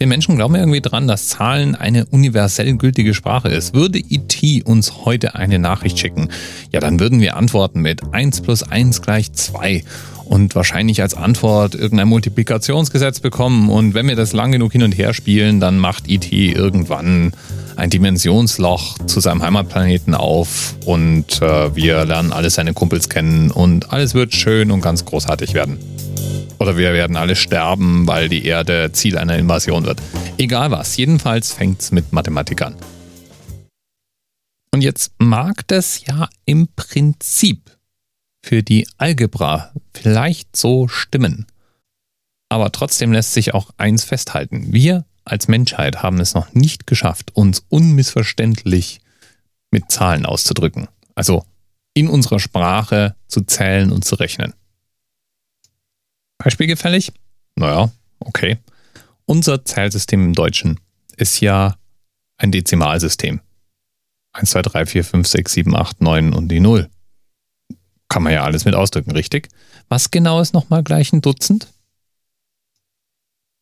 [0.00, 3.74] Wir Menschen glauben irgendwie dran, dass Zahlen eine universell gültige Sprache ist.
[3.74, 6.30] Würde IT uns heute eine Nachricht schicken,
[6.72, 9.84] ja, dann würden wir antworten mit 1 plus 1 gleich 2
[10.24, 13.68] und wahrscheinlich als Antwort irgendein Multiplikationsgesetz bekommen.
[13.68, 17.34] Und wenn wir das lang genug hin und her spielen, dann macht IT irgendwann
[17.76, 23.92] ein Dimensionsloch zu seinem Heimatplaneten auf und äh, wir lernen alle seine Kumpels kennen und
[23.92, 25.76] alles wird schön und ganz großartig werden.
[26.60, 30.02] Oder wir werden alle sterben, weil die Erde Ziel einer Invasion wird.
[30.36, 32.76] Egal was, jedenfalls fängt es mit Mathematik an.
[34.72, 37.78] Und jetzt mag das ja im Prinzip
[38.44, 41.46] für die Algebra vielleicht so stimmen.
[42.50, 44.72] Aber trotzdem lässt sich auch eins festhalten.
[44.72, 49.00] Wir als Menschheit haben es noch nicht geschafft, uns unmissverständlich
[49.70, 50.88] mit Zahlen auszudrücken.
[51.14, 51.44] Also
[51.94, 54.52] in unserer Sprache zu zählen und zu rechnen.
[56.42, 57.12] Beispiel gefällig?
[57.56, 58.58] Naja, okay.
[59.26, 60.80] Unser Zählsystem im Deutschen
[61.16, 61.76] ist ja
[62.38, 63.40] ein Dezimalsystem.
[64.32, 66.88] 1, 2, 3, 4, 5, 6, 7, 8, 9 und die 0.
[68.08, 69.48] Kann man ja alles mit ausdrücken, richtig?
[69.88, 71.68] Was genau ist nochmal gleich ein Dutzend?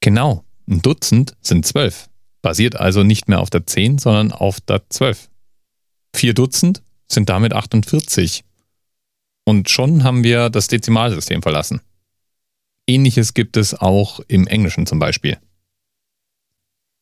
[0.00, 2.08] Genau, ein Dutzend sind 12.
[2.42, 5.30] Basiert also nicht mehr auf der 10, sondern auf der 12.
[6.14, 8.44] Vier Dutzend sind damit 48.
[9.44, 11.80] Und schon haben wir das Dezimalsystem verlassen.
[12.86, 15.38] Ähnliches gibt es auch im Englischen zum Beispiel.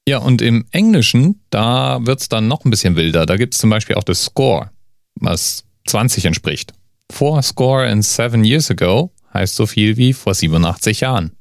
[0.09, 3.25] Ja, und im Englischen, da wird es dann noch ein bisschen wilder.
[3.25, 4.71] Da gibt es zum Beispiel auch das Score,
[5.15, 6.73] was 20 entspricht.
[7.11, 11.37] Four score and seven years ago heißt so viel wie vor 87 Jahren.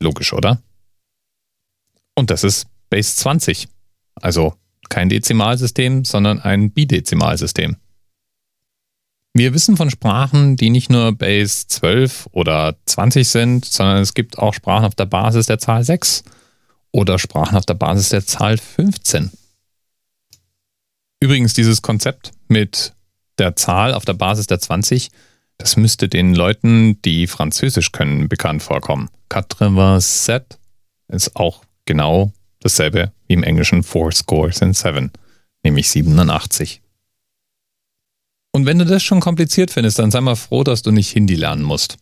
[0.00, 0.62] Logisch, oder?
[2.14, 3.68] Und das ist Base 20.
[4.16, 4.54] Also
[4.88, 7.76] kein Dezimalsystem, sondern ein Bidezimalsystem.
[9.36, 14.38] Wir wissen von Sprachen, die nicht nur Base 12 oder 20 sind, sondern es gibt
[14.38, 16.22] auch Sprachen auf der Basis der Zahl 6
[16.92, 19.32] oder Sprachen auf der Basis der Zahl 15.
[21.18, 22.92] Übrigens, dieses Konzept mit
[23.38, 25.10] der Zahl auf der Basis der 20,
[25.58, 29.10] das müsste den Leuten, die Französisch können, bekannt vorkommen.
[29.30, 30.60] Quatre-vingt-sept
[31.08, 35.10] ist auch genau dasselbe wie im Englischen Four Scores and Seven,
[35.64, 36.83] nämlich 87.
[38.54, 41.34] Und wenn du das schon kompliziert findest, dann sei mal froh, dass du nicht Hindi
[41.34, 41.96] lernen musst.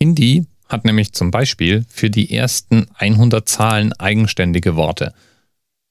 [0.00, 5.12] Hindi hat nämlich zum Beispiel für die ersten 100 Zahlen eigenständige Worte.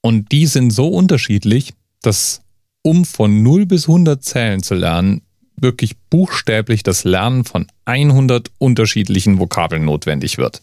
[0.00, 2.42] Und die sind so unterschiedlich, dass
[2.82, 5.22] um von 0 bis 100 Zählen zu lernen,
[5.54, 10.60] wirklich buchstäblich das Lernen von 100 unterschiedlichen Vokabeln notwendig wird.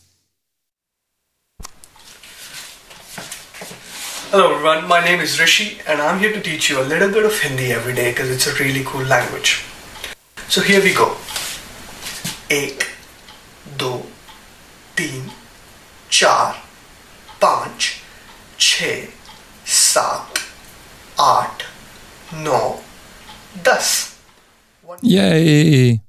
[4.31, 7.25] Hello everyone, my name is Rishi and I'm here to teach you a little bit
[7.25, 9.65] of Hindi every day because it's a really cool language.
[10.49, 11.09] So here we go.
[12.51, 12.83] एक
[13.79, 13.91] दो
[14.97, 15.31] तीन
[16.13, 16.53] चार
[17.43, 17.89] पाँच
[18.61, 18.91] छ
[19.67, 20.39] सात
[21.21, 21.63] आठ
[22.47, 22.61] नौ
[23.69, 23.95] दस
[25.03, 26.01] Yay!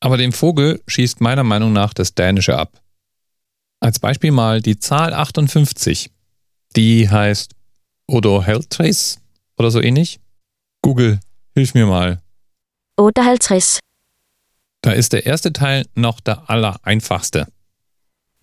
[0.00, 2.80] Aber dem Vogel schießt meiner Meinung nach das Dänische ab.
[3.80, 6.10] Als Beispiel mal die Zahl 58.
[6.77, 7.55] Die heißt
[8.05, 9.17] Odo Heltrace
[9.57, 10.19] oder so ähnlich.
[10.83, 11.19] Google,
[11.55, 12.21] hilf mir mal.
[12.97, 13.79] 58.
[14.81, 17.47] Da ist der erste Teil noch der allereinfachste.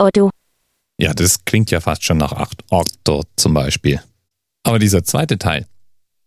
[0.01, 0.31] Odo.
[0.99, 4.03] Ja, das klingt ja fast schon nach 8 Okto zum Beispiel.
[4.65, 5.69] Aber dieser zweite Teil,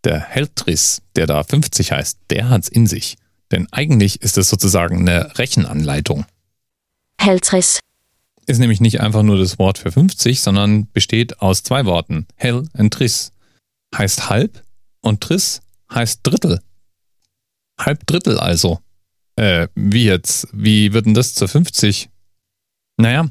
[0.06, 3.18] der Heltris, der da 50 heißt, der hat's in sich.
[3.51, 6.25] Denn eigentlich ist es sozusagen eine Rechenanleitung.
[7.19, 7.79] Heltris.
[8.47, 12.25] Ist nämlich nicht einfach nur das Wort für 50, sondern besteht aus zwei Worten.
[12.35, 13.34] Hell und Triss.
[13.96, 14.63] Heißt halb
[15.02, 15.62] und Triss
[15.94, 16.62] heißt Drittel.
[17.80, 18.80] Halb Drittel also.
[19.36, 20.47] Äh, wie jetzt?
[20.52, 22.09] Wie wird denn das zu 50?
[22.97, 23.30] Naja,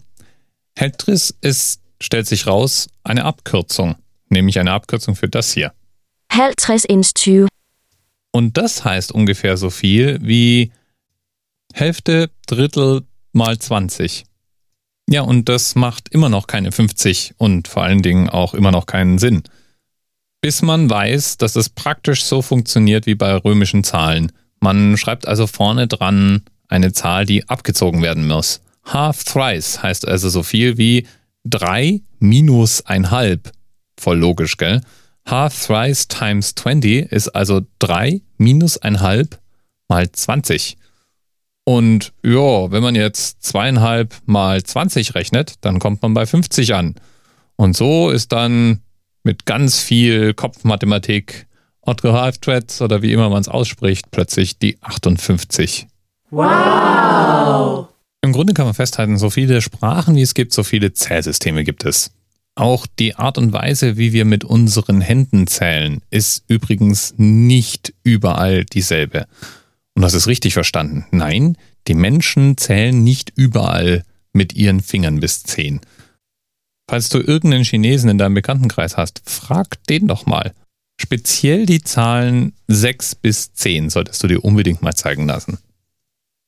[0.76, 3.96] Heltriss ist, stellt sich raus, eine Abkürzung.
[4.28, 5.72] Nämlich eine Abkürzung für das hier.
[6.30, 7.48] 50 ins 20.
[8.32, 10.72] Und das heißt ungefähr so viel wie
[11.72, 14.24] Hälfte, Drittel mal 20.
[15.08, 18.86] Ja, und das macht immer noch keine 50 und vor allen Dingen auch immer noch
[18.86, 19.44] keinen Sinn.
[20.40, 24.32] Bis man weiß, dass es praktisch so funktioniert wie bei römischen Zahlen.
[24.60, 28.60] Man schreibt also vorne dran eine Zahl, die abgezogen werden muss.
[28.84, 31.06] Half thrice heißt also so viel wie
[31.44, 33.52] 3 minus ein halb.
[33.98, 34.80] Voll logisch, gell?
[35.24, 39.38] Half thrice times 20 ist also 3 minus ein halb
[39.88, 40.76] mal 20.
[41.68, 46.94] Und ja, wenn man jetzt zweieinhalb mal 20 rechnet, dann kommt man bei 50 an.
[47.56, 48.82] Und so ist dann
[49.24, 51.48] mit ganz viel Kopfmathematik,
[51.80, 55.88] Otto Half-Threads oder wie immer man es ausspricht, plötzlich die 58.
[56.30, 57.88] Wow!
[58.22, 61.84] Im Grunde kann man festhalten, so viele Sprachen wie es gibt, so viele Zählsysteme gibt
[61.84, 62.12] es.
[62.54, 68.64] Auch die Art und Weise, wie wir mit unseren Händen zählen, ist übrigens nicht überall
[68.64, 69.26] dieselbe.
[69.96, 71.06] Und das ist richtig verstanden.
[71.10, 71.56] Nein,
[71.88, 75.80] die Menschen zählen nicht überall mit ihren Fingern bis zehn.
[76.88, 80.52] Falls du irgendeinen Chinesen in deinem Bekanntenkreis hast, frag den doch mal.
[81.00, 85.58] Speziell die Zahlen 6 bis 10 solltest du dir unbedingt mal zeigen lassen.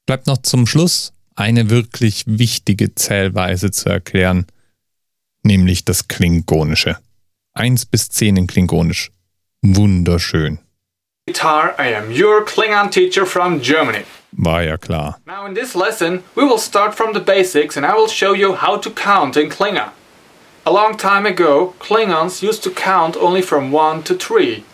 [0.06, 4.46] Bleibt noch zum Schluss eine wirklich wichtige Zählweise zu erklären,
[5.42, 6.98] nämlich das Klingonische.
[7.54, 9.10] 1 bis 10 in Klingonisch.
[9.62, 10.58] Wunderschön.
[11.28, 14.04] Guitar, I am your Klingon teacher from Germany.
[14.32, 15.16] War ja klar.
[15.26, 18.54] Now in this lesson, we will start from the basics and I will show you
[18.54, 19.90] how to count in Klingon.
[20.64, 24.64] A long time ago, Klingons used to count only from 1 to 3.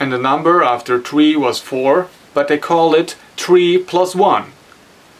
[0.00, 4.44] And the number after 3 was 4, but they call it 3 plus 1.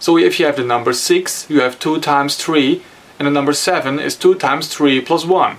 [0.01, 2.81] So if you have the number 6, you have 2 times 3,
[3.19, 5.59] and the number 7 is 2 times 3 plus 1.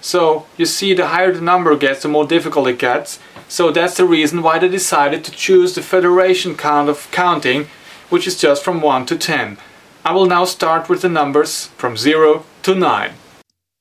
[0.00, 3.18] So you see the higher the number gets, the more difficult it gets.
[3.50, 7.66] So that's the reason why they decided to choose the Federation count of counting,
[8.08, 9.58] which is just from 1 to 10.
[10.04, 13.10] I will now start with the numbers from 0 to 9.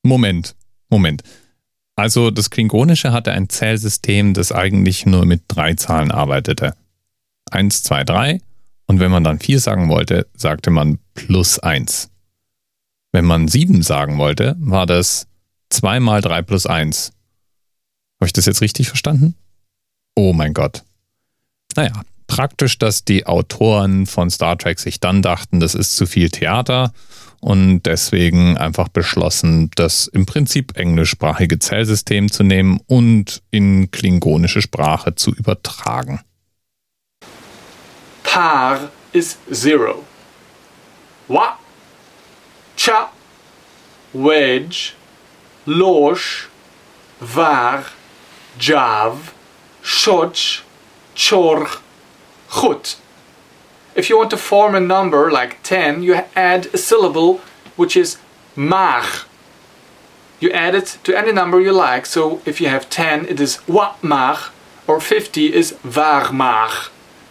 [0.04, 0.56] Moment,
[0.90, 1.22] Moment.
[1.96, 6.74] Also das Klingonische hatte ein Zählsystem, das eigentlich nur mit drei Zahlen arbeitete.
[7.52, 8.42] 1, 2, 3
[8.88, 12.10] und wenn man dann 4 sagen wollte, sagte man plus 1.
[13.12, 15.28] Wenn man 7 sagen wollte, war das
[15.70, 17.12] 2 mal 3 plus 1.
[18.20, 19.36] Habe ich das jetzt richtig verstanden?
[20.16, 20.84] Oh mein Gott.
[21.76, 21.94] Naja,
[22.28, 26.94] praktisch, dass die Autoren von Star Trek sich dann dachten, das ist zu viel Theater
[27.42, 35.16] und deswegen einfach beschlossen, das im Prinzip englischsprachige Zählsystem zu nehmen und in klingonische Sprache
[35.16, 36.22] zu übertragen.
[38.24, 39.96] Par is 0.
[41.28, 41.58] Wa,
[42.76, 43.12] cha,
[44.14, 44.94] wedge,
[45.66, 46.50] losh,
[47.20, 47.86] var,
[48.60, 49.34] jav,
[49.84, 50.62] shoch,
[51.16, 51.80] chorch,
[52.52, 52.98] chut.
[53.96, 57.42] If you want to form a number like 10, you add a syllable
[57.76, 58.18] which is
[58.56, 59.04] mar.
[60.40, 63.60] You add it to any number you like, so if you have 10, it is
[63.68, 64.38] wa mar,
[64.88, 66.70] or 50 is var mar.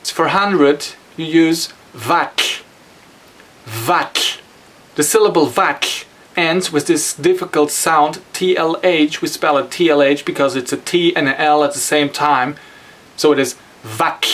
[0.05, 2.62] For 100, you use vak.
[3.67, 4.41] Vak.
[4.94, 5.98] The syllable vak
[6.38, 9.20] ends with this difficult sound TLH.
[9.20, 12.55] We spell it TLH because it's a T and an L at the same time.
[13.17, 14.25] So it is vak.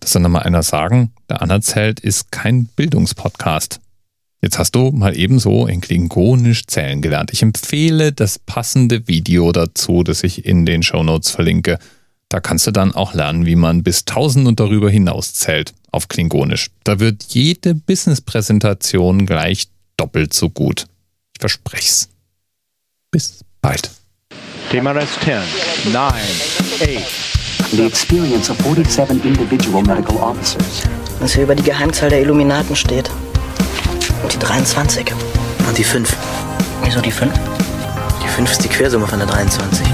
[0.00, 3.80] Das soll nochmal einer sagen, der Anerzählt ist kein Bildungspodcast.
[4.42, 7.32] Jetzt hast du mal ebenso in Klingonisch zählen gelernt.
[7.32, 11.78] Ich empfehle das passende Video dazu, das ich in den Shownotes verlinke.
[12.28, 16.08] Da kannst du dann auch lernen, wie man bis 1000 und darüber hinaus zählt auf
[16.08, 16.68] Klingonisch.
[16.82, 20.86] Da wird jede Business-Präsentation gleich doppelt so gut.
[21.34, 22.06] Ich verspreche
[23.10, 23.90] Bis bald.
[24.70, 25.42] TMRS 10,
[25.92, 26.14] 9,
[26.80, 27.34] 8.
[27.70, 30.82] The experience of 47 individual medical officers.
[31.20, 33.10] Was hier über die Geheimzahl der Illuminaten steht.
[34.22, 35.12] Und die 23.
[35.66, 36.16] Und die 5.
[36.82, 37.32] Wieso die 5?
[38.22, 39.86] Die 5 ist die Quersumme von der 23.